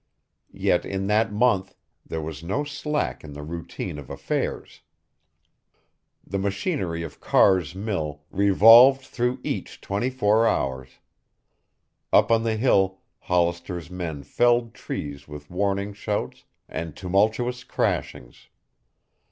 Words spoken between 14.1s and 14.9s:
felled